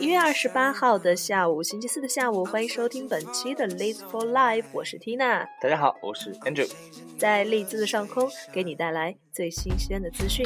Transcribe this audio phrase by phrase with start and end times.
[0.00, 6.68] 一月二十八号的下午，星期四的下午，欢迎收听本期的 Live for Life，我是 Tina，大家好，我是 Andrew。
[7.16, 10.44] 在利兹的上空给你带来最新鲜的资讯。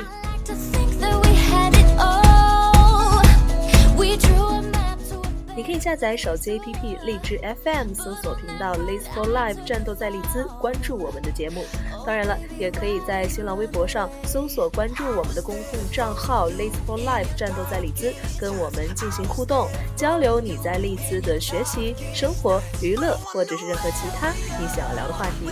[5.56, 11.64] 你可以下载手机 APP 荔枝 FM，搜索频道 Live for Life 战斗在利兹，关注我们的节目。
[12.04, 19.66] 当然了，也可以在新浪微博上搜索关注我们的公共账号 Live for Life 战斗在利兹，跟我们进行互动
[19.96, 20.38] 交流。
[20.38, 24.28] 你在利兹的学习、生活、娱乐，或者是任何其他
[24.60, 25.48] 你想要聊的话题。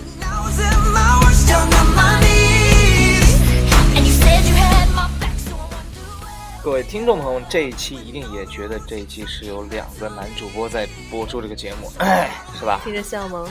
[6.64, 12.80] 各位听众朋友们，这一期一定也觉得这一期是有两个男主播在播出这个节目，哎，是吧？
[12.82, 13.46] 听着像吗？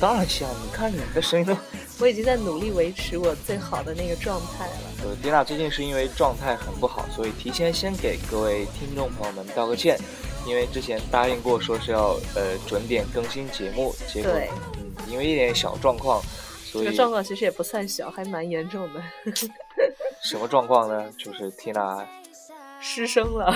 [0.00, 1.56] 当然像，你看你的声音都。
[2.00, 4.72] 我已经在努力维持我最好的那个状态了。
[5.04, 9.96] 呃，迪娜最近是因为状态很不好，所以提前先给各位听众朋友们道个歉，
[10.44, 14.32] 因为之前答应过说是要呃准点更新节目，结果
[14.76, 16.20] 嗯因为一点小状况，
[16.64, 19.00] 所以这个状况其实也不算小，还蛮严重的，
[20.20, 21.08] 什么状况呢？
[21.16, 22.04] 就是缇娜
[22.80, 23.54] 失声了。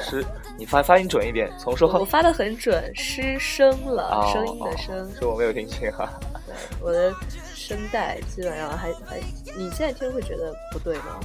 [0.00, 0.24] 失
[0.56, 5.12] 你发发音准一点，从说我发的很准，失声了，哦声音的声。
[5.18, 6.08] 是我没有听清哈。
[6.46, 7.12] 对，我的
[7.54, 9.18] 声带基本上还还，
[9.56, 11.18] 你现在听会觉得不对吗？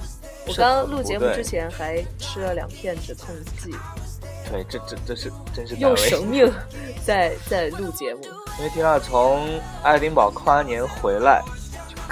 [0.47, 3.27] 我刚刚录节目之前还吃了两片止痛
[3.59, 3.69] 剂，
[4.49, 6.51] 对，这这这是真是用生命
[7.05, 8.21] 在在录节目。
[8.57, 9.47] 因为听到从
[9.83, 11.43] 爱丁堡跨完年回来，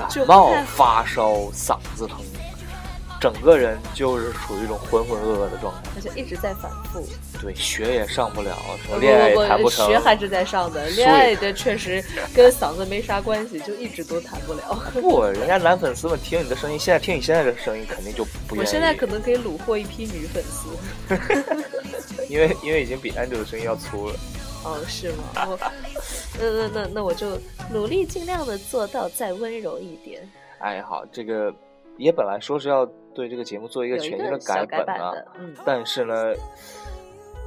[0.08, 2.20] 就就感冒发烧、嗓子疼，
[3.20, 5.90] 整个人就是处于一种浑浑噩噩的状态。
[5.96, 7.04] 而且一直在反复，
[7.42, 9.88] 对，学也上不了，什么恋爱也不不，谈成。
[9.88, 14.84] 学还是在上的，睡恋爱的确实跟嗓子没啥关系，就一直都谈不了。
[14.94, 18.60] 不，人家男粉丝们听你的声音，现在听你现在的声音，肯定就不愿意。
[18.60, 20.70] 我现在可能可以虏获一批女粉丝。
[22.30, 24.16] 因为因为已经比 Andrew 的声音要粗了。
[24.64, 25.48] 哦，是吗？
[25.48, 25.58] 我
[26.40, 27.40] 那那那那我就
[27.72, 30.28] 努力尽量的做到再温柔一点。
[30.60, 31.54] 哎，好，这个
[31.98, 32.86] 也本来说是要
[33.18, 36.32] 对这个节目做一个全新的改本啊，改版的，嗯，但是呢，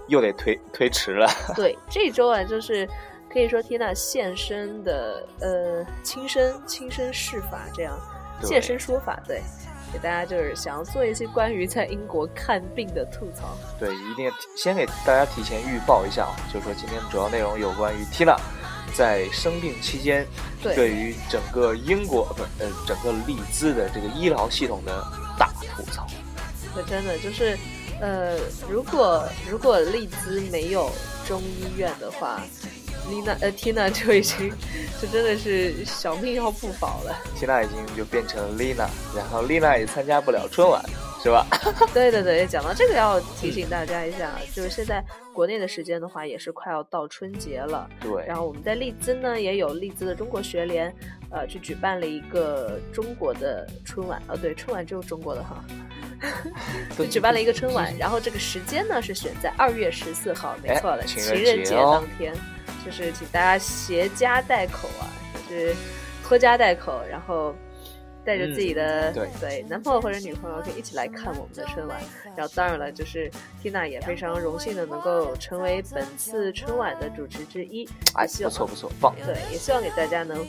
[0.09, 1.29] 又得推推迟了。
[1.55, 2.89] 对，这周啊，就是
[3.33, 7.97] 可以说缇娜现身的呃亲身亲身试法，这样
[8.43, 9.41] 现身说法，对，
[9.93, 13.57] 给大家就是想要做一些关于在英国看病的吐槽。
[13.79, 18.37] 对，一定先给大家提前预报一下啊，就是说今天的主要内容有关于 Tina
[18.95, 20.27] 在生病期间
[20.63, 25.05] 对对于整个英国不是呃整个利兹的这个医疗系统的
[25.39, 26.07] 大吐槽。
[26.75, 27.59] 那真的就是，
[28.01, 28.37] 呃，
[28.69, 30.91] 如果如果利兹没有
[31.27, 32.41] 中医院的话，
[33.11, 34.49] 丽娜呃缇娜就已经
[35.03, 37.19] 就真的是小命要不保了。
[37.37, 38.87] Tina 已经就变成了 Lina，
[39.17, 40.81] 然后 Lina 也参加不了春晚，
[41.23, 41.47] 是吧？
[41.93, 45.05] 对 对对，讲到这个要提醒大家一下，就是现在
[45.35, 47.89] 国内的时间的话，也是快要到春节了。
[48.01, 50.91] 对，然后我们在利兹呢，也有利兹的中国学联，
[51.31, 54.23] 呃，去举办了一个中国的春晚。
[54.29, 55.63] 哦，对，春晚只有中国的哈，
[56.97, 57.95] 就举办了一个春晚。
[57.99, 62.33] 然后这个时间呢是选在二月十四号，没错了，哎情情人人节当天，
[62.83, 65.05] 就是请大家携家带口啊，
[65.51, 65.75] 就是
[66.25, 67.55] 拖家带口，然后。
[68.31, 71.99] 带着自己的、嗯对男朋友或者女朋友可以一起来看我们的春晚，
[72.37, 73.29] 然后当然了，就是
[73.61, 79.13] 缇娜也非常荣幸的能够成为本次春晚的主持之一，哎，也希望不错不错，棒。
[79.27, 80.47] 对，也希望给大家能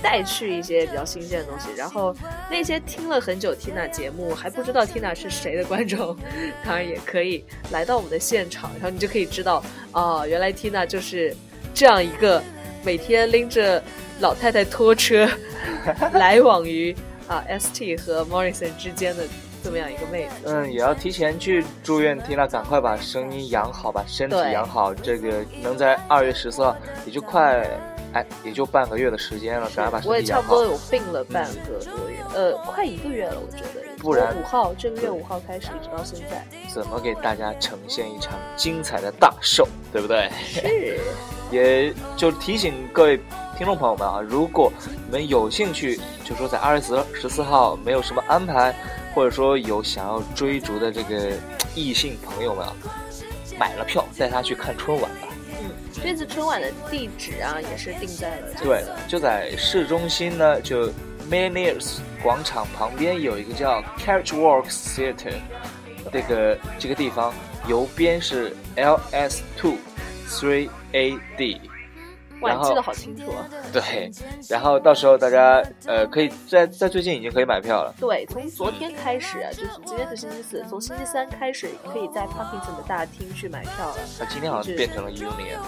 [0.00, 1.70] 带去一些比较新鲜的东西。
[1.76, 2.14] 然后
[2.48, 6.16] 那些听了很久 Tina 节目还不知道 Tina 是谁的观众，
[6.64, 11.34] 当然也可以来到我们的现场，然后你就可以知道，哦，原来 Tina 就是
[11.74, 12.40] 这样一个
[12.84, 13.82] 每天拎着
[14.20, 15.28] 老太太拖车
[16.12, 16.94] 来往于
[17.28, 19.24] 啊 ST 和 Morrison 之间的
[19.62, 20.34] 这么样一个妹子。
[20.44, 24.94] 嗯，也要提前去祝愿 Tina 赶快把声音养好，把身体养好。
[24.94, 27.68] 这个能在二月十四号，也就快，
[28.12, 30.72] 哎，也就半个月的时间了，赶快把身体养好我也差不多。
[30.72, 33.86] 有病了半个多月，呃，快一个月了，我觉得。
[33.98, 40.30] 不然五号这个月五号开始一直到现在，怎么给大家呈现一场精彩的大秀，对不对？
[40.44, 41.00] 是
[41.50, 43.18] 也就提醒各位
[43.56, 44.70] 听众朋友们啊，如果
[45.06, 48.74] 你们有兴趣，就说在二月十十四号没有什么安排，
[49.14, 51.32] 或者说有想要追逐的这个
[51.74, 52.72] 异性朋友们啊，
[53.58, 55.28] 买了票带他去看春晚吧。
[55.58, 55.70] 嗯，
[56.02, 60.90] 这次春晚的地址啊，也是定在了这对个，就在市中心呢，就
[61.30, 65.32] Millionaires 广场旁边有一个叫 Carriage Works Theatre，
[66.12, 67.32] 这个这个地方
[67.66, 69.76] 邮编是 LS two
[70.28, 71.58] three AD。
[71.58, 71.75] 哇，
[72.40, 73.48] 然后记得好清楚啊！
[73.72, 74.10] 对，
[74.48, 77.94] 然后到时候大家呃可以在在最近已经可以买票了。
[77.98, 83.96] 对，从昨天开始啊，就是今天是星期四，从星期三开始可以在 Parkinson 的大厅去买票了。
[84.20, 85.58] 啊，今天好像变成了 Union。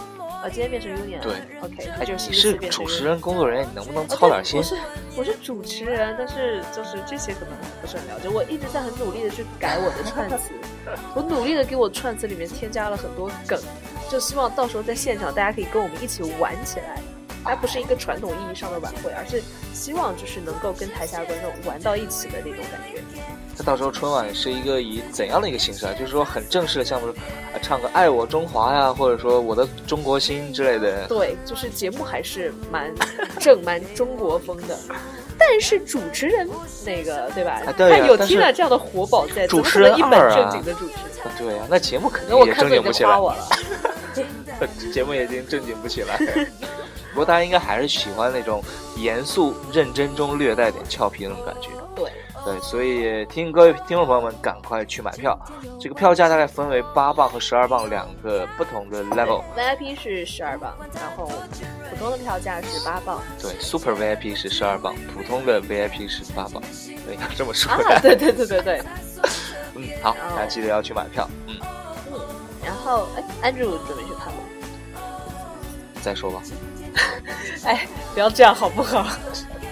[0.42, 1.22] 啊，今天变成 Union 了。
[1.22, 4.62] 对，OK，哎那，就是你是主持人、工作人员，你能不能哦操点心对我？
[4.62, 4.76] 是
[5.16, 8.28] 我是主持人，但是就是这些可能不是很了解。
[8.28, 10.52] 我一直在很努力的去改我的串词，
[11.16, 13.58] 我努力的给我串词里面添加了很多梗，
[14.10, 17.00] 就希望到时候在现场大家可以跟我们一起玩起来。
[17.44, 23.00] 它不是一个传统意义上的晚会，而是希望就是能够跟台下观众玩到一起的那种感觉。
[23.56, 25.94] 那到时候春晚是一个以怎样的一个形式啊？
[25.98, 31.06] 就是说很正式的项目，啊，唱个《爱我中华》呀，或者说我的中国心之类的。
[31.06, 32.92] 对，就是节目还是蛮
[33.40, 34.76] 正、蛮中国风的。
[35.38, 36.46] 但是主持人
[36.84, 37.62] 那个对吧？
[37.66, 41.32] 啊对呀他有但是 Tina 这样的活宝在，主持人一本正经的主持人？
[41.38, 43.48] 对呀、那节目肯定也正经不起来夸，我了。
[44.92, 46.18] 节目已经正经不起来。
[47.10, 48.62] 不过大家应该还是喜欢那种
[48.96, 51.70] 严肃认真中略带点俏皮那种感觉。
[51.96, 52.12] 对，
[52.44, 55.36] 对，所以听各位听众朋友们赶快去买票。
[55.80, 59.42] 这个票价大概分为八磅和十二磅两个不同的 level。
[59.56, 61.26] VIP 是十二磅，然后
[61.90, 63.20] 普通的票价是八磅。
[63.40, 66.62] 对，Super VIP 是十二磅，普通的 VIP 是八磅。
[67.04, 67.72] 对，要这么说。
[67.72, 68.82] 啊，对对对对对。
[69.74, 71.28] 嗯，好，大家记得要去买票。
[71.46, 71.56] 嗯，
[72.12, 72.20] 嗯，
[72.64, 74.37] 然后哎，安住准备去看吗？
[76.02, 76.42] 再说吧。
[77.64, 79.06] 哎，不要这样好不好？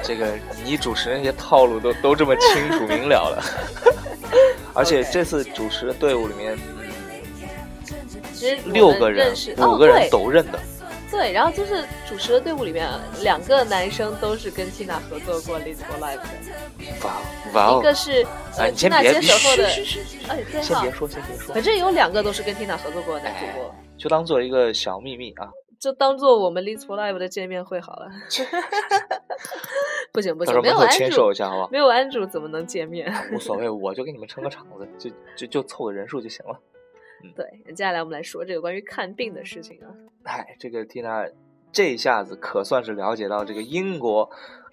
[0.03, 3.43] 这个你主持那些套路都都这么清楚 明了了，
[4.73, 6.57] 而且这次主持的队伍里面，
[8.33, 10.61] 其实六个人，五个人哦、都认的。
[11.11, 11.33] 对。
[11.33, 12.89] 然后就是主持的队伍里面，
[13.23, 17.17] 两个男生都是跟 Tina 合作过《Live for Life》的，哇
[17.55, 17.81] 哇哦！
[17.81, 18.25] 一个是
[18.57, 25.49] 呃哎，你先别接手后的，嘘嘘嘘哎，先别说，先别说反，正有两个都是跟 Tina 合作过的男主播，就当做一个小秘密啊。
[25.79, 28.09] 就当做我们 Live for Live 的见面会好了。
[30.13, 31.69] 不行不行，没有牵手主，一下，好不好？
[31.71, 33.13] 没有安主怎么能见面？
[33.33, 36.59] 无所谓，我就给你们撑个场子，就就就凑个人数就行了。
[37.35, 37.45] 对，
[37.75, 39.93] 接下来我们来说这个关于看病的事情啊。
[40.25, 41.31] 哎，这个 Tina
[41.73, 44.31] 这一下子可算是了解到这个英国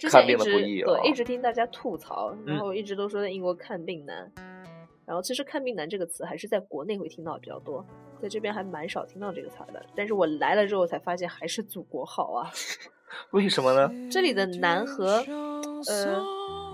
[0.09, 1.01] 看病的不易了啊。
[1.01, 4.31] 对，一直听大家吐槽，然嗯后一直都说在英国看病难。
[5.05, 7.85] 然后其实“看病难”这个词还是在国内会听到比较多，
[8.21, 9.85] 在这边还蛮少听到这个词儿的。
[9.95, 12.50] 但是我来了之后才发现，还是祖国好啊！
[13.31, 13.91] 为什么呢？
[14.09, 15.23] 这里的难和
[15.88, 16.23] 呃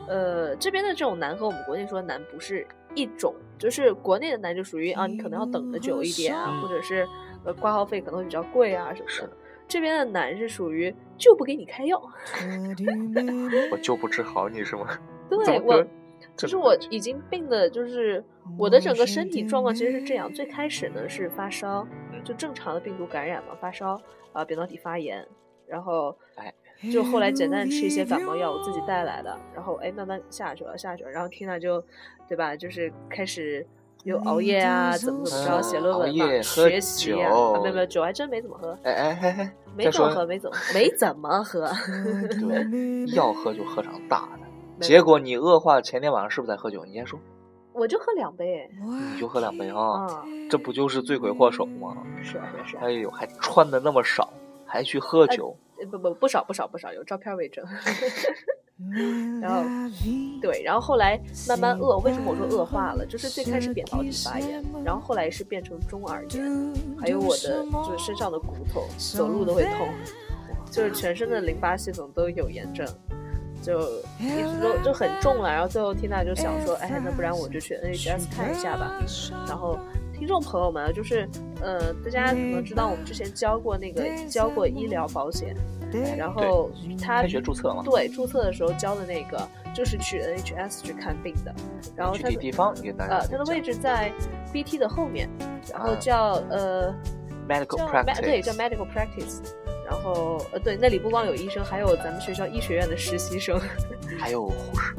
[0.08, 2.66] 呃这边的这种难和我们国内说的难不是
[2.96, 7.08] 一种，就是国内的难就属于啊，你可能要等的久一点啊，嗯或者是
[7.44, 9.38] 呃挂号费可能会比较贵啊什么的。
[9.68, 12.02] 这边的难是属于就不给你开药
[13.72, 14.88] 我就不治好你是吗？
[15.30, 15.86] 对我
[16.48, 18.24] 怎么个，其实我已经病的，就是
[18.58, 20.32] 我的整个身体状况其实是这样。
[20.34, 24.00] 最开始呢是发烧，嗯就正常的病毒感染嘛，发烧
[24.34, 25.26] 啊、扁桃体发炎，
[25.68, 26.54] 然后哎
[26.92, 31.84] 就后来简单吃一些感冒药，我自己带来的，然后哎慢慢下去了，下去了，然后 Tina 就
[32.28, 33.66] 对吧，就是开始。
[34.06, 41.70] 又熬夜啊，怎么怎么着，嗯写论文嘛，学习啊，啊没有没有，酒还真没怎么喝，哎哎哎哎，没怎么喝，没怎么没怎么喝，
[42.40, 44.39] 对， 要喝就喝场大的。
[44.80, 46.86] 没结果你恶化前天晚上是不是在喝酒？
[46.86, 47.20] 你先说，
[47.74, 48.70] 我就喝两杯，
[49.14, 51.98] 你就喝两杯啊，啊，这不就是罪魁祸首吗？
[52.24, 54.32] 是啊是啊是啊，哎呦，还穿的那么少，
[54.66, 57.66] 还去喝酒，呃不不不少不少不少，有照片为证。
[59.42, 59.62] 然后
[60.42, 61.20] 对，然后后来
[61.50, 63.06] 慢慢恶，为什么我说恶化了？
[63.06, 69.90] 就是最开始扁桃体发炎，然后后来是变成中耳炎，还有我的就是身上的骨头，走路都会痛，
[70.72, 72.88] 就是全身的淋巴系统都有炎症。
[73.62, 73.80] 就
[74.20, 78.94] 一直都就很重了，然后最后 Tina 就想说，哎，那不然我就去 NHS 看一下吧。
[79.48, 79.78] 然后
[80.14, 81.28] 听众朋友们啊，就是
[81.62, 85.56] 呃，大家可能知道我们之前交过那个交过医疗保险，
[86.18, 86.70] 然后
[87.02, 91.54] 他开学注册嘛，对注册的时候交的那个就是去 NHS 去看病的，
[91.96, 94.12] 然后具它的体地方你给大家呃它的位置在
[94.52, 95.30] BT 的后面，
[95.72, 96.94] 然后叫呃
[97.48, 99.40] medical practice，对叫 medical practice。
[99.90, 103.60] 然后，呃，对，那里不光有医生，还有咱们学校医学院的实习生。
[104.20, 104.94] 还有护士，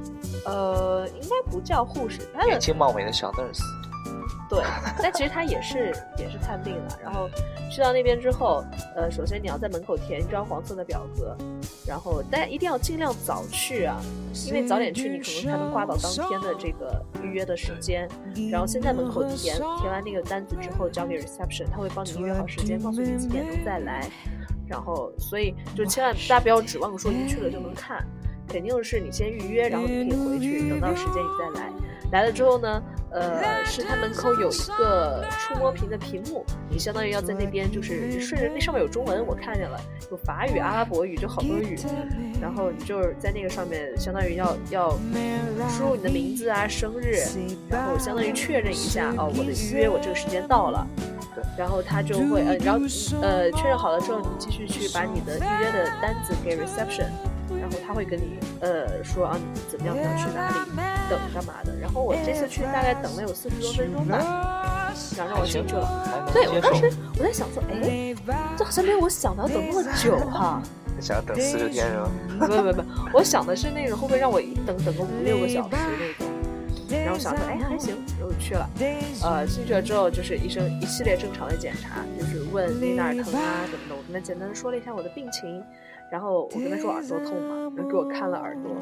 [0.46, 3.60] 呃，应该不叫护士，年轻貌美的小 nurse，
[4.48, 4.64] 对，
[5.02, 6.98] 但其实他也是也是看病的。
[7.02, 7.28] 然后
[7.70, 8.64] 去到那边之后，
[8.96, 11.36] 呃，首先你要在门口填一张黄色的表格，
[11.86, 14.00] 然后大家一定要尽量早去啊，
[14.46, 18.08] 因为早点去你可能才能挂到当天的这个预约的时间。
[18.50, 24.08] 然后先在门口填，填完那个单子之后交给 reception，他会帮你预约好时间，告诉你几点钟再来。
[24.70, 28.06] 然后，所以就千万大家不要指望说你去了就能看，
[28.46, 31.72] 肯定是你先预约，然后你可以回去，等到时间你再来。
[32.12, 41.76] 来了之后呢，呃，是它门口有一个触摸屏的屏幕，你相当于要在那边就是顺着那上面有中文，我看见了，有法语、阿拉伯语，就好多语，
[42.40, 44.90] 然后你就是在那个上面相当于要要
[45.68, 47.14] 输入你的名字啊、生日，
[47.68, 50.86] 然后相当于确认一下哦，我的预约我这个时间到了。
[51.42, 52.80] 对然后他就会呃，然后
[53.22, 57.08] 呃确认好了之后，你继续去把你的预约的单子给 reception，
[57.60, 60.70] 然后他会跟你呃说啊你怎么样你要去哪里
[61.08, 61.74] 等干嘛的。
[61.80, 66.30] 然后我这次去大概等了有四十多分钟吧，然后让我进去了。
[66.32, 68.14] 对我当时我在想说，哎，
[68.56, 70.62] 这好像没有我想的要等那么久哈。
[71.00, 72.10] 想要等四十天是吗？
[72.46, 76.19] 不不不，我想的是那种会不会让我一等等个五六个小时那种。
[76.90, 78.68] 然后想说，哎，还行，然后去了。
[79.22, 83.94] 呃，进去了之后就是医生一系列正常的检查，就是问你哪儿疼啊怎么的。
[83.96, 85.62] 我跟他简单说了一下我的病情，
[86.10, 88.74] 然后我跟他说耳朵痛嘛，然后给我看了耳朵，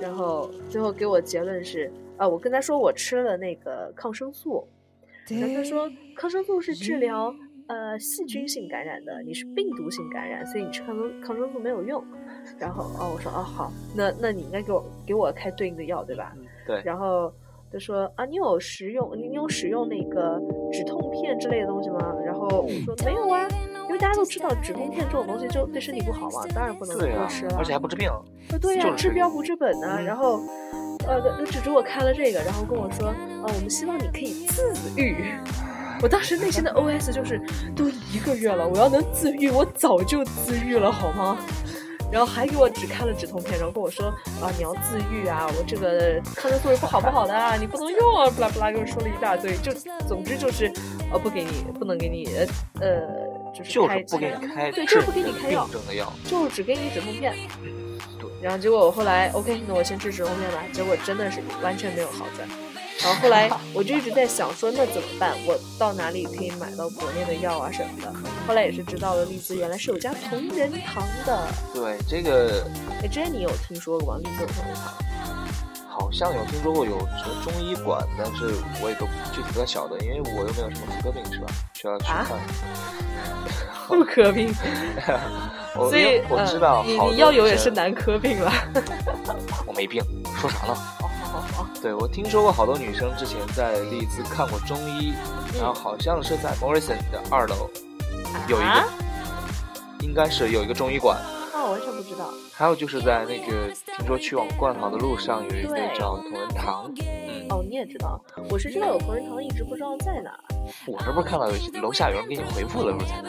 [0.00, 4.66] 然后最后给我结论是，啊，我跟他说我吃了那个抗生素，
[5.28, 7.34] 然后他说抗生素是治疗
[7.68, 12.02] 呃细菌性感染的，你是病毒性感染，所以你吃抗生抗生素没有用。
[12.58, 16.32] 然后哦，我说哦好，那那你应该给我给我开对应的药对吧？
[16.66, 17.32] 对，然后
[17.72, 20.40] 就说啊，你有使用你你有使用那个
[20.72, 22.14] 止痛片之类的东西吗？
[22.24, 23.46] 然后我说没有啊，
[23.88, 28.08] 因为大家都知道止痛片这种东西就对身体不好嘛，当然不能多吃了。，而且还不治病。
[28.08, 28.20] 啊
[28.60, 30.40] 对呀、就是治标不治本呢、嗯然后，
[31.06, 35.16] 呃，他只给我开了这个，然后跟我说，呃，我们希望你可以自愈。
[36.02, 37.40] 我当时内心的 OS 就是，
[37.74, 41.38] 都一个月了，我要能自愈，我早就自愈了，好吗？
[42.10, 44.06] 然后还给我只开了止痛片，然后跟我说
[44.40, 49.72] 啊，你要自愈啊，我这个抗生素是不好不好的啊，你不能用啊，不拉不拉，给我说了一大堆，就
[50.08, 50.72] 总之就是，
[51.12, 52.46] 呃，不给你，不能给你，呃
[52.80, 55.68] 呃，就是开就是不给你开对，就是不给你开药。
[56.24, 57.34] 就只给你止痛片。
[58.18, 60.62] 对然后结果我后来 OK，那我先吃止痛片吧。
[60.72, 62.48] 结果真的是完全没有好转。
[63.02, 65.36] 然后后来我就一直在想说，那怎么办？
[65.46, 68.12] 我到哪里可以买到国内的药啊什么的？
[68.46, 71.48] 后来也是知道了荔枝原来是有家同仁堂的。
[71.74, 72.66] 对，这个
[73.02, 74.20] 哎，之前你有听说过吗？
[74.22, 74.94] 荔枝有同仁堂？
[75.88, 81.46] 好像有听说过有什么中医馆，但是我也都具体不太晓得，因为我又没有什么妇科病是吧？
[81.74, 82.38] 需要去啊看。
[83.88, 84.52] 妇科病，
[85.76, 88.52] 我所以我知道呃、你你要有也是男科病了。
[89.64, 90.02] 我没病，
[90.40, 90.76] 说啥呢？
[91.82, 95.14] 对，我听说过好多女生之前在利兹看过中医，
[95.52, 95.60] 嗯。
[95.60, 97.70] 然后好像是在 Morrison 的二楼
[98.48, 98.84] 有一个，啊
[100.00, 101.18] 应该是有一个中医馆，
[101.52, 102.30] 那，我完全不知道。
[102.52, 106.90] 还有就是在那个听说去往冠豪的路上有一个叫同仁堂，
[107.48, 110.40] 哦，你也知道，我是知道有同仁堂，一直不知道在哪儿。
[110.86, 113.24] 我这不是看到有楼下有人给你回复了，是不是才看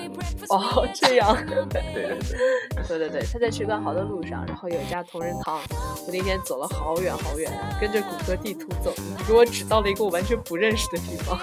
[0.47, 0.55] 到？
[0.55, 1.37] 哦，这样。
[1.69, 5.59] 对对对，对对对，他在去冠豪的路上，然后有一家同仁堂，
[6.05, 8.91] 我那天走了好远好远，跟着谷歌地图走，
[9.27, 11.39] 给我指到了一个我完全不认识的地方。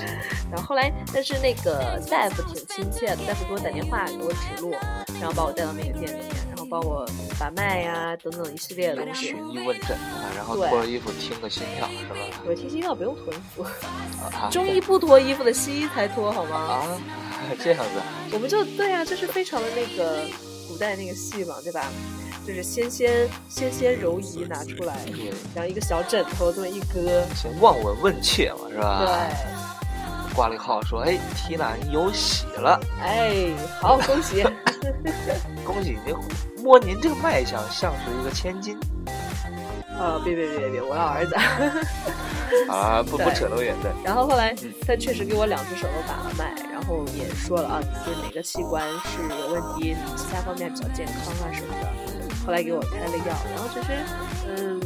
[0.50, 4.70] 然后后来，但是那个大夫挺亲切的，大夫给我打电话给我指路，
[5.20, 6.30] 然后把我带到那个店里面，
[6.68, 7.08] 帮我
[7.38, 9.36] 把脉呀等等一系列的东西寻。
[9.52, 12.16] 医问诊啊，然后脱了衣服听个心跳是吧？
[12.46, 16.56] 我听心跳不用脱衣服，啊， 中医不脱衣服的，西医才脱好吗？
[16.58, 16.98] 啊，
[17.62, 18.00] 这样子，
[18.32, 20.20] 我们就对啊，就是非常的那个
[20.68, 21.84] 古代那个戏嘛，对吧？
[22.46, 29.04] 就是纤纤纤纤柔仪拿出来，对，然后一个小枕头这么一搁，先望闻问切嘛，是吧？
[29.04, 34.42] 对，挂了一号说，哎，Tina 你有喜了，哎，好，恭喜！
[35.64, 36.14] 恭喜您，
[36.62, 38.78] 摸您这个脉象像是一个千金
[39.98, 41.34] 啊，别别别别，我要儿子。
[42.68, 51.88] 啊，不不扯那么远的，然后后来嗯他确实给我两只手都把了脉，然后也说了啊，就是哪个器官是有问题，其他方面比较健康啊什么的。
[52.46, 53.92] 后来给我开了药，然后其实，
[54.46, 54.80] 嗯，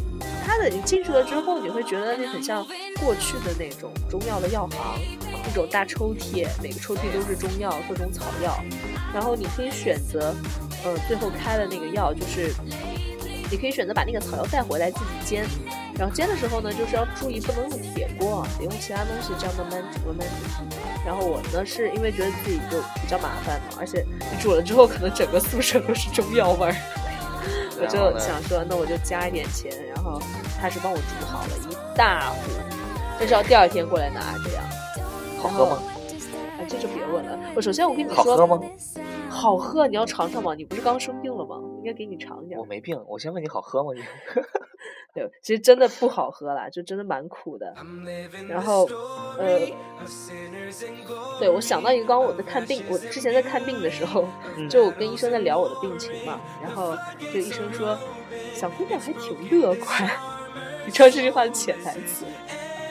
[0.45, 2.67] 他的你进去了之后，你会觉得那很像
[3.01, 4.79] 过去的那种中药的药行，
[5.45, 8.63] 那种大抽屉，每个抽屉都是中药，各种草药，
[9.13, 10.35] 然后你可以选择，
[10.85, 12.53] 呃，最后开的那个药就是。
[13.51, 15.45] 你可以选择把那个草药带回来自己煎，
[15.99, 20.65] 然后煎的时候呢，就是要注意不能用铁锅啊，得用其他东西这样慢慢煮慢慢煮。
[21.05, 26.75] 然后我呢是因为觉得自己就比较麻烦嘛，而且你煮了之后可能整个宿舍都是中药味儿，
[27.79, 30.19] 我就想说那我就加一点钱，然后
[30.59, 32.53] 他是帮我煮好了一大壶，
[33.19, 34.65] 但是要第二天过来拿这样。
[35.43, 35.83] 好喝吗？
[36.59, 37.37] 哎，这就别问了。
[37.57, 38.61] 我首先我跟你说，好喝吗？
[39.29, 40.55] 好喝，你要尝尝吗？
[40.55, 41.57] 你不是刚生病了吗？
[41.79, 42.65] 应该给你尝一点我。
[42.65, 43.91] 没病，我先问你好喝吗？
[43.95, 44.01] 你
[45.15, 47.75] 对，其实真的不好喝啦，就真的蛮苦的。
[48.49, 48.89] 然后，
[49.37, 49.59] 呃，
[51.39, 54.25] 对我想到一个，刚刚我在看病，我之前在看病的时候，
[54.57, 57.99] 嗯就我跟医生在聊我的病情嘛，然后就医生说，
[58.55, 60.11] 小姑娘还挺乐观。
[60.87, 62.25] 你知道这句话的潜台词？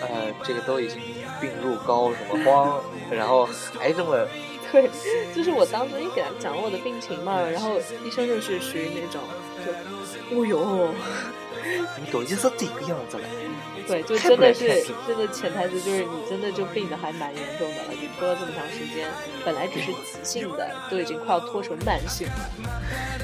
[0.01, 0.99] 呃，这个都已经
[1.41, 2.79] 病入膏什么慌，
[3.09, 4.25] 然后还这么
[4.71, 4.89] 对，
[5.35, 9.21] 就是我当时一给他讲我的病情嘛，然后医生就是属于那种，
[9.65, 9.71] 就，
[10.39, 10.93] 哦哟，
[12.03, 13.23] 你都已经是这个样子了，
[13.87, 19.07] 对，就真的是真的潜台词就是你真的就病的还蛮严重的了，你拖了这么长时间，
[19.45, 22.49] 本来只是急性的，都已经快要拖成慢性了，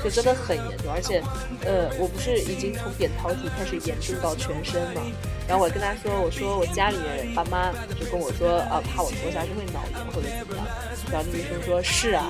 [0.04, 1.22] 就真的很严重，而且，
[1.66, 5.02] 呃，我不是已经从扁桃体开始严重到全身嘛，
[5.48, 10.66] 然后我跟他说，我说我家里面爸妈就跟我说，啊，怕我拖下去会脑炎或者怎么样，
[11.12, 12.28] 然后那医生说是啊，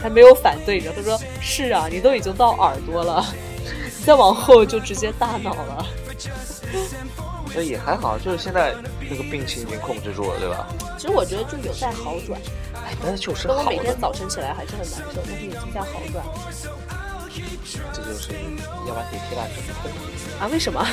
[0.00, 3.24] 他没有反对，你知道，他说是啊，你都已经到耳朵了，
[4.04, 5.86] 再往后就直接大脑了。
[7.52, 8.72] 所以也还好，就是现在
[9.08, 10.68] 这个病情已经控制住了，对吧？
[10.96, 12.40] 其实我觉得就有待好转，
[12.74, 16.24] 哎，但是就是但我，每天早晨起来还是很难受，但是已经在好转
[17.92, 18.32] 这就是
[18.86, 19.90] 要不然给贴大征婚，
[20.38, 20.46] 啊？
[20.52, 20.86] 为什么？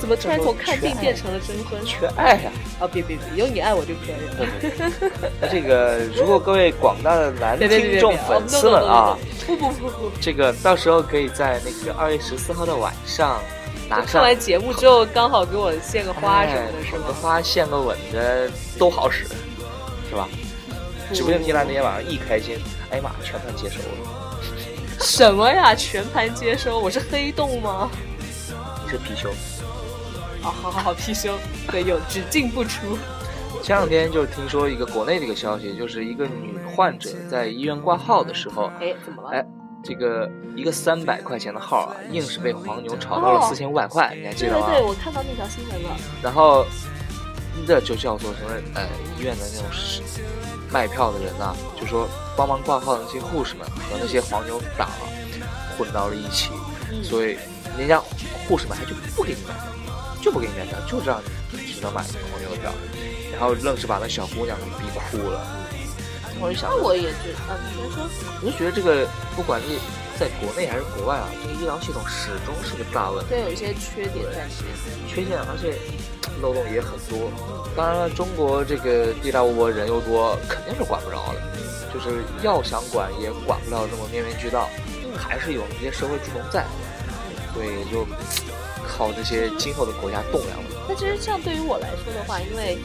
[0.00, 1.84] 怎么突然从看病变成成了征婚？
[1.84, 5.10] 缺爱呀、啊，别别别，有你爱我就可以了。
[5.40, 13.40] 那这个，如果各位广大的男听众别粉丝们啊，不不不不，这个到时候可以在那个二月十四号的晚上
[13.88, 17.14] 拿看上完节目之后刚好给我献个花什么的，是哎捧个？
[17.14, 19.24] 花献个吻的都好使，
[20.08, 20.28] 是吧？
[21.12, 22.58] 指不定缇娜那天晚上一开心，
[22.90, 24.38] 哎呀妈，全盘接收了。
[24.98, 25.74] 什么呀？
[25.74, 26.78] 全盘接收？
[26.78, 27.90] 我是黑洞吗？
[28.84, 29.30] 你是貔貅。
[30.42, 31.32] 啊，好好好，貔貅，
[31.70, 32.98] 对，有只进不出。
[33.62, 39.30] 前两天就听说一个国内的一个消息，就是一个女患者在医院挂号的时候，哎，怎么了？
[39.30, 39.46] 哎，
[39.84, 44.66] 这个一个三百块钱的号啊，硬是被黄牛炒到了哦四千五百块，你还记得吗？
[44.66, 45.96] 对对对，我看到那条新闻了。
[46.20, 46.66] 然后
[47.66, 48.50] 这就叫做什么？
[48.74, 48.82] 呃，
[49.16, 50.02] 医院的那种是
[50.72, 55.06] 卖票的人呐、就说帮忙挂号的那些护士们和那些黄牛党啊
[55.78, 56.50] 混到了一起，
[56.90, 57.36] 嗯所以
[57.78, 58.00] 人家
[58.48, 59.64] 护士们还就不给你买票，
[60.22, 62.72] 就不给你买票，就让你只能买黄牛的票，
[63.32, 65.44] 然后愣是把那小姑娘给逼哭了。
[66.40, 68.08] 我就想那，我也觉得，啊，你先说。
[68.40, 69.66] 我就觉得这个不管是
[70.18, 73.30] 在国内还是国外啊，这个医疗系统始终是个大问题。
[73.30, 74.72] 对，有一些缺点在里面。
[75.06, 75.74] 缺陷，而且
[76.40, 77.30] 漏洞也很多。
[77.76, 81.42] 当然了，中国这个地大物博，人又多，肯定是管不着的。
[81.92, 84.70] 就是要想管，也管不了那么面面俱到，
[85.14, 86.64] 还是有一些社会主动在，
[87.52, 88.06] 所以就
[88.96, 90.86] 靠这些今后的国家栋梁了。
[90.88, 92.76] 那其实像对于我来说的话，因为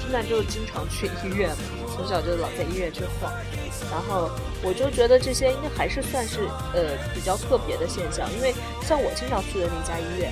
[0.00, 1.56] 听娜就经常去医院嘛，
[1.94, 3.32] 从小就老在医院去晃，
[3.90, 4.30] 然后
[4.62, 6.40] 我就觉得这些应该还是算是
[6.74, 10.30] 呃比较特别的现象，因为像我经常去的那家医院，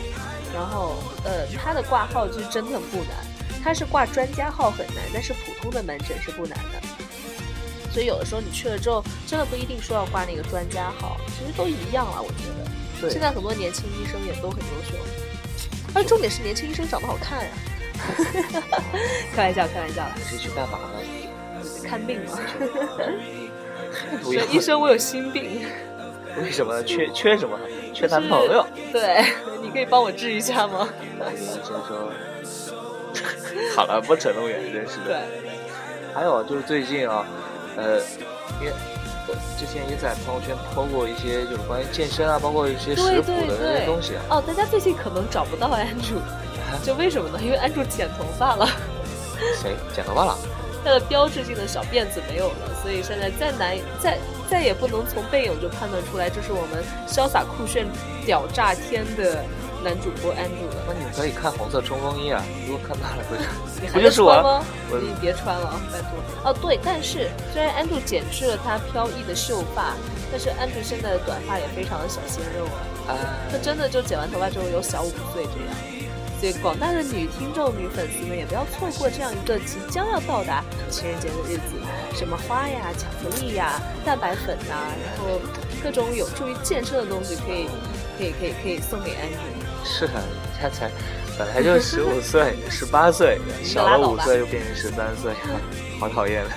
[0.53, 3.16] 然后呃他的挂号就真的不难，
[3.64, 6.81] 他是挂专家号很难，但是普通的门诊是不难的。
[7.90, 12.71] 所以有的时候你去了之后，真的不一定说要挂那个专家号，其实都一样了，我觉得。
[13.03, 14.95] 对现在很多年轻医生也都很优秀，
[15.94, 17.50] 而重点是年轻医生长得好看呀、
[19.35, 21.00] 开玩笑，开玩笑，你是去干嘛呢？
[21.88, 22.38] 看病嘛。
[24.22, 25.66] 不要医生，我有心病，
[26.42, 27.59] 为什么缺缺什么？
[27.92, 28.66] 缺男朋友？
[28.90, 29.22] 对，
[29.62, 30.88] 你可以帮我治一下吗？
[31.37, 32.11] 医生说，
[33.76, 35.05] 好了，不扯那么远，真是的。
[35.05, 35.20] 对，
[36.14, 37.26] 还有就是最近啊，
[37.76, 38.00] 呃，
[38.61, 38.91] 因为我
[39.58, 44.22] 之前也在朋友圈抛过一些就是关于健身啊，包括一些食对谱的那些东西啊。
[44.30, 46.20] 哦，大家最近可能找不到安住，
[46.82, 47.38] 就为什么呢？
[47.42, 48.66] 因为安住剪头发了。
[49.61, 50.38] 谁剪头发了？
[50.85, 54.18] 他的标志性的小辫子没有了，所以现在再难再
[54.50, 57.87] 再也不能从背影就判断出来这是我们潇洒酷炫、
[58.26, 59.44] 屌炸天的
[59.83, 60.85] 男主播安住了。
[60.87, 63.37] 那你可以看红色冲锋衣啊，如果看到了会
[63.81, 64.64] 你还在不就是我穿吗？
[64.90, 66.11] 我你别穿了，啊，拜托。
[66.45, 69.95] 哦，对，但是虽然安住剪去了他飘逸的秀发，
[70.31, 72.64] 但是安住现在的短发也非常的小鲜肉
[73.07, 73.12] 啊。
[73.12, 73.18] 啊，
[73.51, 76.03] 他真的就剪完头发之后有小五岁这样。
[76.40, 81.79] 所以广大的女听众、女粉丝们也不要错过这样一个即将要到达情人节的日子，
[82.16, 85.38] 什么花呀、巧克力呀、蛋白粉呐、然后
[85.85, 87.68] 各种有助于健身的东西可以、
[88.18, 89.37] 可以、可以、可以送给安妮。
[89.85, 90.23] 是很，
[90.61, 90.90] 他才
[91.38, 95.33] 本来就十五岁、十八岁，小了五岁又变成十三岁，
[95.99, 96.51] 好讨厌的。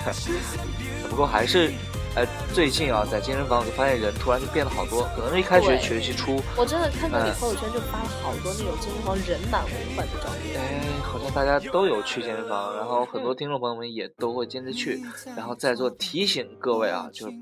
[1.10, 1.72] 不过还是，
[2.14, 10.60] 呃，最近啊，在健身房我就发现人突然就变了好多，可能是一开学学期初，我真的看到你哎朋友圈就发了好多那种健身房人满为患的照片。
[10.60, 15.00] 哎，好像大家都有去健身房，然后很多听众朋友们也都会坚持去，
[15.36, 17.32] 然后在座提醒各位啊，就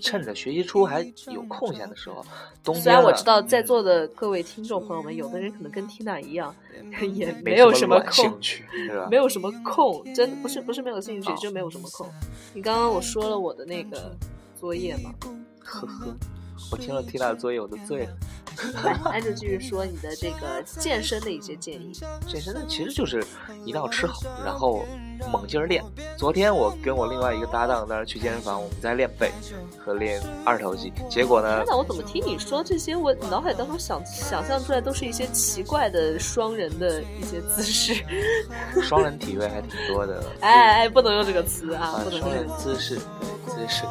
[0.00, 2.24] 趁着学习初还有空闲的时候，
[2.64, 6.54] 冬天虽然我知道在座的各位听众朋友们，有的人可能跟 Tina 一样，
[7.14, 8.64] 也没有什么空，趣，
[9.10, 9.16] 没？
[9.16, 12.08] 有什么空，真的不是不是没有兴趣哦，就没有什么空。
[12.54, 14.16] 你刚刚我说了我的那个
[14.58, 15.12] 作业嘛，
[15.58, 16.16] 呵呵，
[16.70, 18.12] 我听了缇娜的作业，我都醉了。
[18.82, 21.92] 来， 安住继续说你的这个健身的一些建议。
[22.26, 23.24] 健身的其实就是
[23.64, 24.84] 一定要吃好，然后
[25.32, 25.84] 猛劲儿练。
[26.16, 29.30] 昨天我跟我另外一个搭档当时去健身房，我们在练背
[29.78, 38.04] 和练二头肌，结果呢，那我怎么听你说这些，我脑海当中想想象出来都是一些奇怪的双人的一些姿势。
[38.82, 40.24] 双人体位还挺多的。
[40.40, 43.84] 哎哎哎，不能用这个词啊，啊不，能用这个姿势，对姿势，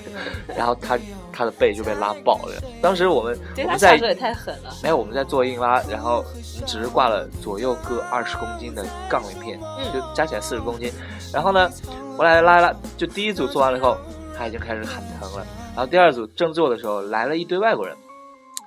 [0.56, 0.98] 然后他
[1.32, 2.54] 他的背就被拉爆了。
[2.80, 4.70] 当时我们这我们在他下手也太狠了。
[4.82, 6.24] 没有我们在做硬拉，然后
[6.66, 10.92] 只是挂了左右各二十公斤的杠铃片，嗯就加起来四十公斤。
[11.32, 11.70] 然后呢，
[12.16, 13.96] 我来拉一拉，就第一组做完了以后，
[14.36, 15.46] 他已经开始喊疼了。
[15.74, 17.96] 然后第二组正做的时候，来了一堆外国人，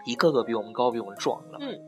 [0.06, 1.79] 一个个比我们高，比我们壮，你知道吗嗯，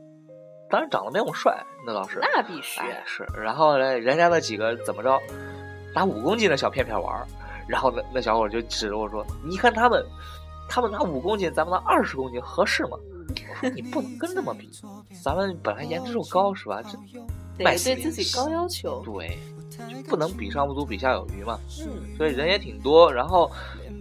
[0.69, 2.19] 当然长得没我们帅，那倒是。
[2.21, 2.81] 那必须。
[2.81, 5.19] 哎，是，然后呢，人家那几个怎么着，
[5.93, 7.25] 拿五公斤的小片片玩儿，
[7.67, 10.05] 然后那那小伙就指着我说：“你看他们，
[10.69, 12.91] 他们拿五公斤，咱们拿二十公斤，合适吗？”
[13.61, 14.69] 我说：“你不能跟他们比，
[15.23, 16.81] 咱们本来颜值就高是吧？
[16.83, 16.91] 这
[17.57, 19.01] 得对自己高要求。
[19.03, 19.37] 对，
[19.89, 21.59] 就不能比上不足，比下有余嘛。
[21.81, 23.11] 嗯，所以人也挺多。
[23.11, 23.51] 然后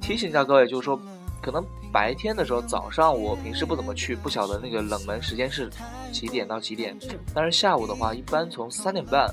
[0.03, 1.01] 提醒一下各位，就是说，
[1.41, 5.71] 可能白天的时候，早上我平时不怎么去，不晓得那个冷门时间是
[6.13, 6.97] 几点到几点。
[7.33, 9.33] 但是下午的话，一般从三点半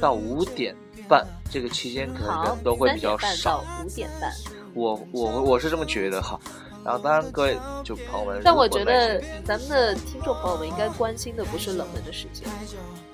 [0.00, 0.76] 到五点
[1.12, 3.64] 半这个期间，可能人，都会比较少点半到。
[3.84, 4.32] 五点半。
[4.72, 6.40] 我我我是这么觉得哈。
[6.84, 12.48] 然后当然各位就朋友们，但我觉得咱们的听众朋友们应该关心的不是冷门的时间，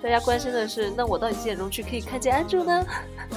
[0.01, 2.87] 大家关心的是，那我到底几点钟去可以看见安住呢？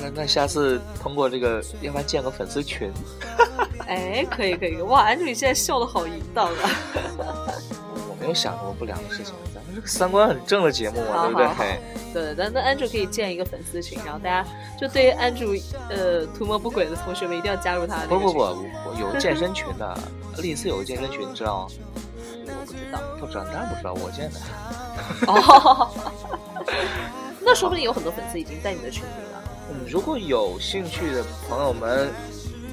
[0.00, 2.90] 那那下次通过这个，要不然建个粉丝群。
[3.86, 6.70] 哎，可以可以，哇，安住你现在笑的好淫荡啊！
[8.08, 9.34] 我没有想什么不良的事情，
[9.84, 11.46] 三观很正的节目嘛，对不对？
[11.46, 11.64] 好好
[12.12, 14.46] 对，但那 Andrew 可以建一个粉丝群，然后大家
[14.78, 15.54] 就对于安住
[15.88, 19.96] 呃图谋不轨的同学们一定要加入他的不不不，我有健身群的，
[20.38, 21.74] 丽思有个健身群，你知道吗？
[22.44, 24.40] 我不知道不知道，当然不知道，我建的。
[25.26, 25.90] 哦。
[27.40, 29.42] 那说不定有很多粉丝已经在你的群里了。
[29.70, 32.12] 嗯，如果有兴趣的朋友们，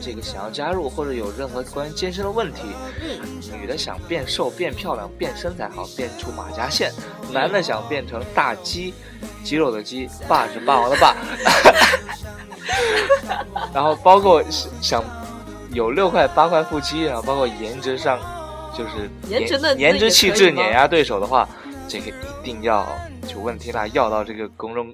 [0.01, 2.61] 这个想要加入或者有任何关于健身的问题，
[3.51, 6.91] 女的想变瘦、变漂亮、变身材好、变出马甲线，
[7.31, 8.93] 男的想变成大肌，
[9.43, 11.15] 肌肉的肌，霸是霸王的霸，
[13.73, 14.43] 然后包括
[14.81, 15.03] 想
[15.73, 18.19] 有六块八块腹肌，然后包括颜值上
[18.75, 21.47] 就是颜值的颜值气质碾压对手的话，
[21.87, 22.87] 这个一定要
[23.27, 24.93] 就问缇娜要到这个公众，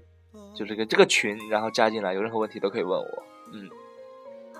[0.55, 3.23] 就这个这个群，然后加进来，有任何问题都可以问我。
[3.53, 3.69] 嗯，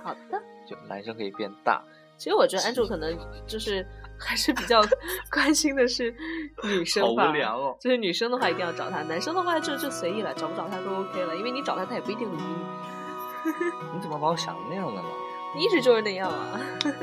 [0.05, 0.41] 好的。
[0.65, 1.83] 就男生可以变大，
[2.17, 3.15] 其实我觉得安住可能
[3.45, 3.85] 就是
[4.19, 4.81] 还是比较
[5.31, 6.13] 关心的是
[6.63, 7.29] 女生好吧。
[7.29, 7.75] 无聊哦。
[7.79, 13.51] 就是女生的话一定要找他，男生的话就就随意了，找不找他都 OK 了，因为你找他他也不一定理你，
[13.95, 15.07] 你怎么把我想的那样的呢？
[15.55, 16.59] 你一直就是那样啊。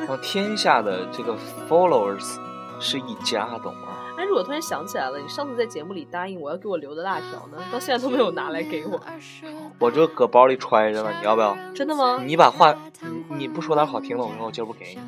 [0.09, 1.37] 我天下的这个
[1.69, 2.39] followers
[2.81, 3.97] 是一家，懂吗？
[4.23, 9.01] 安住，我突然想起来了，你上次在节目里答应我要给我留的辣条呢，到现在都没有拿来给我，
[9.81, 11.57] 我这搁包里揣着呢，你要不要？
[11.75, 12.23] 真的吗？
[12.25, 15.01] 你把话，你你不说点好听的，我说我今儿不给你。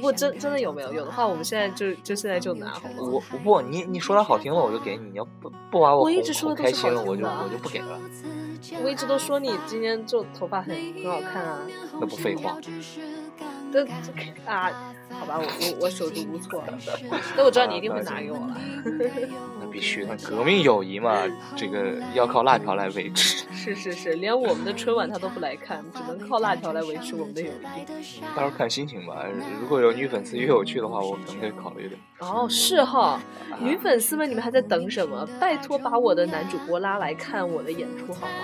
[0.00, 0.92] 不真真的有没有？
[0.92, 2.94] 有的话，我们现在就就现在就拿好吗？
[3.00, 7.98] 我我不，你你说点好听的我就给你，你要不不把我我一哄开心了，我就我就不给了，
[8.82, 11.58] 我一直都说你今天就头发很很好看啊，
[11.98, 12.56] 那不废话。
[13.74, 13.90] 这这
[14.46, 14.70] 啊，
[15.10, 16.78] 好吧，我我我手足无措了。
[17.36, 18.56] 那我知道你一定会拿给我了。
[19.60, 21.24] 那必须的，革命友谊嘛，
[21.56, 23.44] 这个要靠辣条来维持。
[23.52, 28.20] 是是是，连我们的春晚他都不来看，只能靠辣条来维持我们的友谊。
[28.36, 29.26] 到时候看心情吧。
[29.60, 31.96] 如果有女粉丝约我去的话，我可能会考虑的。
[32.20, 33.20] 哦，是哈，
[33.58, 35.28] 女粉丝们，你们还在等什么？
[35.40, 38.34] 拜托把我的男主播拉来看我的演出好吗？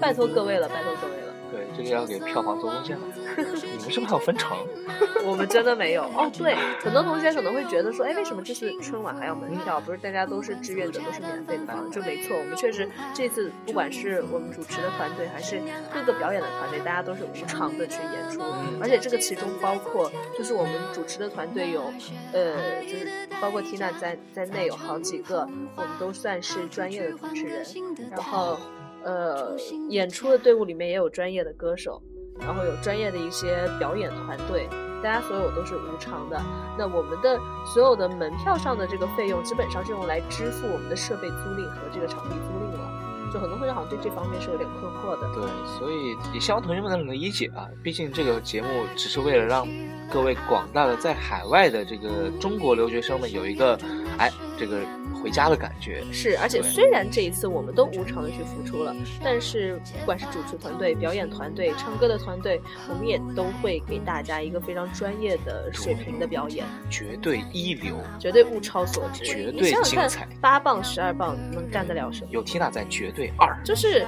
[0.00, 1.25] 拜托各位了，拜托各位了。
[1.50, 3.02] 对，这个要给票房做贡献了。
[3.36, 4.56] 你们是不是还有分成？
[5.24, 6.30] 我们真的没有哦。
[6.36, 9.80] 对，很多同学可能会觉得说，哎，为什么这次春晚还要门票？
[9.80, 11.84] 不是大家都是志愿者，都是免费的吗？
[11.92, 15.60] 就没错，我们确实这次不管是我们主持的团队，还是
[15.92, 18.42] 各个表演的团队，大家都是无偿的去演出，
[18.80, 21.92] 而且这个其中包括就是我们主持的团队有，
[22.32, 23.08] 呃，就是
[23.40, 27.64] 包括缇娜在在内有好几个，我们都算是专业的主持人，
[28.10, 28.58] 然后
[29.06, 29.56] 呃，
[29.88, 32.02] 演出的队伍里面也有专业的歌手。
[32.38, 34.68] 然后有专业的一些表演团队，
[35.02, 36.38] 大家所有都是无偿的。
[36.76, 43.32] 那我们的所有的门票上的这个费用，基本上是用来支付我们的设备租赁和这个场地租赁了。
[43.32, 45.26] 就很多同学好像对这方面是有点困惑的。
[45.34, 49.66] 对，所以也希望同学们能理解啊，毕竟这个节目只是为了让
[50.12, 53.78] 各位广大的在海外的这个中国留学生们有一个，
[54.18, 54.80] 哎，这个
[55.22, 56.04] 回回家的感觉。
[56.12, 69.24] 是，而且虽然这一次我们都无偿的去付出了，但是不管是主持团队、表演团队、唱歌的团队，我们也都会给大家一个非常专业的水平的表演，绝对一流，绝对物超所值。
[69.24, 72.28] 绝对精彩，八磅、十二磅能干得了什么？
[72.30, 73.52] 有 Tina 在，绝对二。
[73.64, 74.06] 就是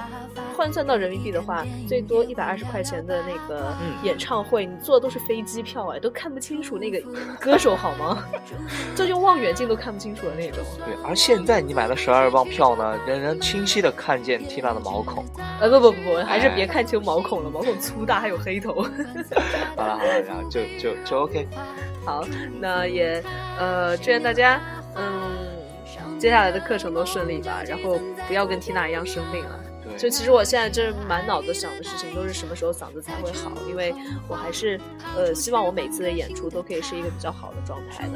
[0.55, 7.01] 换算到人民币的话，最多一百二十块钱的那个嗯演唱会，你坐的都是飞机票哎，都看不清楚那个
[7.41, 8.23] 歌手好吗？
[8.95, 10.63] 就用望远镜都看不清楚的那种。
[10.85, 15.25] 对，而现在你买了十二磅票呢，仍然清晰的看见 Tina 的毛孔。
[15.59, 18.81] 呃，不不不不，还是哎别看清毛孔了，毛孔粗大，还有黑头。
[19.75, 21.47] 好了好了，然后就就就 OK。
[22.05, 22.25] 好，
[22.59, 23.21] 那也
[23.59, 24.61] 呃，祝愿大家
[24.95, 29.59] 嗯，接下来的课程都顺利吧，然后不要跟缇娜一样生病了。
[29.83, 33.93] 对，就其实我现在这满脑子想的事情都是什么时候嗓子才会好，因为
[34.27, 34.79] 我还是
[35.15, 38.13] 呃希望我每次的演出都可以是一个比较好的状态的。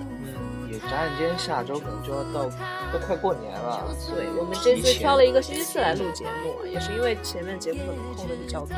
[0.73, 2.49] 嗯，也转眼间下周可能就要到，
[2.91, 3.95] 都快过年了。
[4.15, 8.75] 对，我们这次挑了一个星期四来录节目，也是因为前面节目可能空的比较多，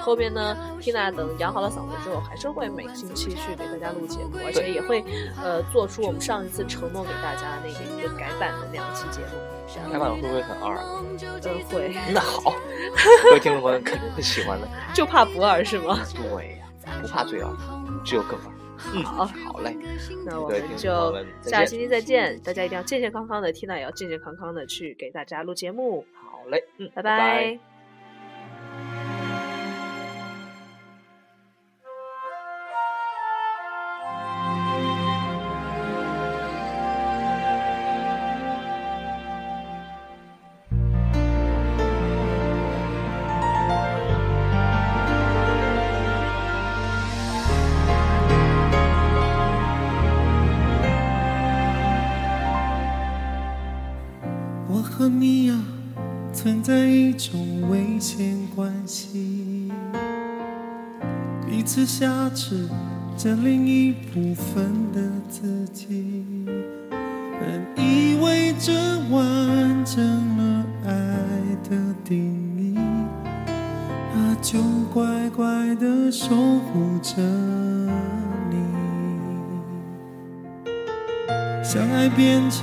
[0.00, 5.04] 后面呢，Tina 等养好了嗓子之后，还是会每个星期去给大家录节目，而且也会
[5.42, 9.38] 呃做出我们上一次承诺给大家那个一个改版的那样一期节目。
[9.92, 10.76] 改版会不会很二？
[10.78, 12.52] 嗯，会，那好，
[13.22, 14.66] 各位听众朋友肯定会喜欢的。
[14.92, 16.00] 就怕不二是吗？
[16.12, 17.48] 对呀，不怕最二，
[18.04, 18.59] 只有更二。
[18.94, 19.76] 嗯，好好嘞，
[20.26, 27.58] 那我们就下个星期再见，大家一定要健健康康的，Tina 也要健健康康的去给大家录节目，好嘞，嗯，拜拜。
[27.58, 29.09] 拜
[54.80, 55.54] 我和你呀，
[56.32, 59.70] 存在一种危险关系，
[61.46, 62.66] 彼此挟持
[63.14, 66.46] 着另一部分的自己，
[66.88, 68.72] 本以为这
[69.10, 70.02] 完整
[70.38, 70.90] 了爱
[71.68, 72.16] 的定
[72.56, 72.74] 义，
[74.14, 74.62] 那就
[74.94, 77.20] 乖乖的守护着
[78.48, 78.56] 你。
[81.62, 82.62] 相爱变成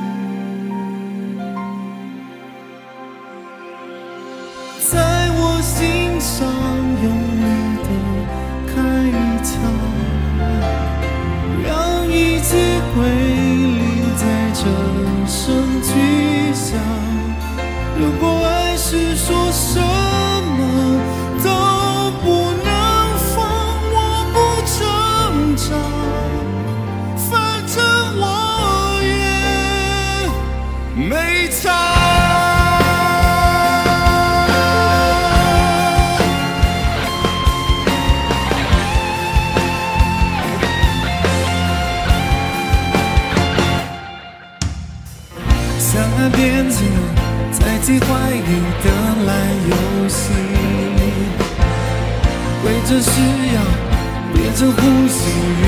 [54.61, 55.60] 的呼吸，